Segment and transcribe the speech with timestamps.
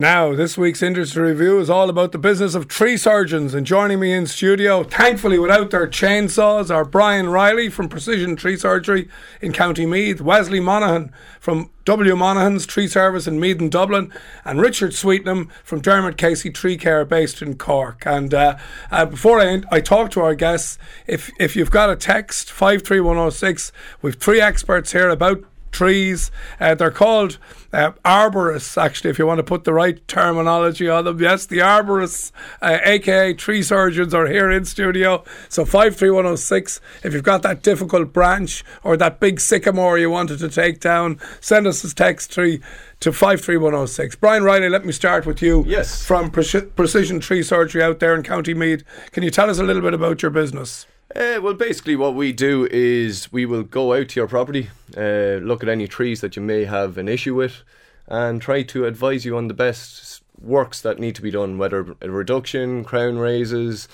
[0.00, 3.52] Now, this week's industry review is all about the business of tree surgeons.
[3.52, 8.56] And joining me in studio, thankfully without their chainsaws, are Brian Riley from Precision Tree
[8.56, 9.10] Surgery
[9.42, 12.16] in County Meath, Wesley Monaghan from W.
[12.16, 14.10] Monaghan's Tree Service in Meath and Dublin,
[14.42, 18.04] and Richard Sweetnam from Dermot Casey Tree Care based in Cork.
[18.06, 18.56] And uh,
[18.90, 23.70] uh, before I, I talk to our guests, if, if you've got a text, 53106,
[24.00, 26.30] we've three experts here about trees.
[26.58, 27.38] Uh, they're called
[27.72, 31.20] uh, arborists, actually, if you want to put the right terminology on them.
[31.20, 35.24] Yes, the arborists, uh, aka tree surgeons, are here in studio.
[35.48, 40.48] So 53106, if you've got that difficult branch or that big sycamore you wanted to
[40.48, 42.60] take down, send us a text tree
[43.00, 44.16] to 53106.
[44.16, 45.64] Brian Riley, let me start with you.
[45.66, 46.04] Yes.
[46.04, 48.84] From Pre- Precision Tree Surgery out there in County Meath.
[49.12, 50.86] Can you tell us a little bit about your business?
[51.14, 55.42] Uh, well, basically, what we do is we will go out to your property, uh,
[55.42, 57.62] look at any trees that you may have an issue with,
[58.06, 61.96] and try to advise you on the best works that need to be done, whether
[62.00, 63.88] a reduction, crown raises,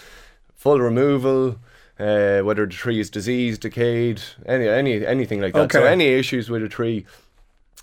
[0.55, 1.59] full removal,
[1.99, 5.61] uh, whether the tree is diseased, decayed, any any anything like that.
[5.61, 5.79] Okay.
[5.79, 7.07] So, any issues with a tree,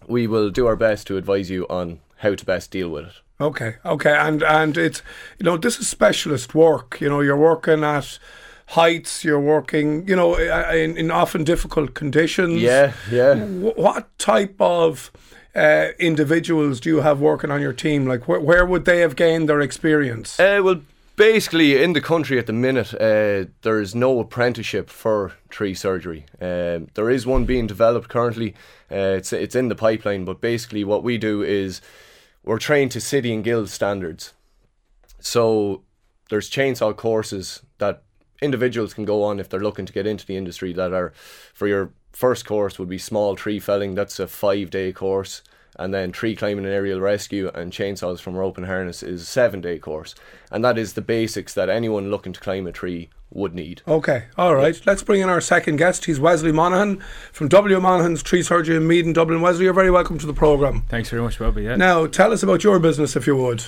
[0.08, 3.14] we will do our best to advise you on how to best deal with it.
[3.42, 5.02] Okay, okay, and and it's
[5.40, 7.02] you know this is specialist work.
[7.02, 8.20] You know, you're working at
[8.68, 9.24] heights.
[9.24, 12.62] You're working, you know, in, in often difficult conditions.
[12.62, 13.36] Yeah, yeah.
[13.36, 15.12] Wh- What type of
[15.56, 18.06] uh, individuals do you have working on your team?
[18.08, 20.40] Like, where, where would they have gained their experience?
[20.40, 20.82] Uh, well,
[21.16, 26.26] basically, in the country at the minute, uh, there is no apprenticeship for tree surgery.
[26.42, 28.56] Um, there is one being developed currently.
[28.92, 31.82] Uh, it's it's in the pipeline, but basically, what we do is
[32.44, 34.34] we're trained to city and guild standards.
[35.20, 35.84] So
[36.30, 38.04] there's chainsaw courses that
[38.44, 40.74] individuals can go on if they're looking to get into the industry.
[40.74, 41.14] That are
[41.54, 43.96] for your first course would be small tree felling.
[43.96, 45.42] That's a five day course.
[45.76, 49.26] And then tree climbing and aerial rescue and chainsaws from rope and harness is a
[49.26, 50.14] seven day course.
[50.52, 53.82] And that is the basics that anyone looking to climb a tree would need.
[53.88, 54.80] Okay, all right.
[54.86, 56.06] Let's bring in our second guest.
[56.06, 57.00] He's Wesley Monaghan
[57.32, 57.80] from W.
[57.80, 59.42] Monaghan's Tree Surgery in Meath in Dublin.
[59.42, 60.84] Wesley, you're very welcome to the programme.
[60.90, 61.64] Thanks very much, Bobby.
[61.64, 61.76] Yeah.
[61.76, 63.66] Now, tell us about your business, if you would.